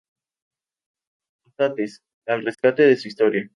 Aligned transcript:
Otates, 1.45 2.01
al 2.25 2.43
rescate 2.43 2.81
de 2.81 2.95
su 2.97 3.07
Historia. 3.07 3.47